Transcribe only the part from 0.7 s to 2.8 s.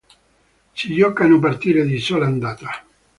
Si giocano partite di sola andata.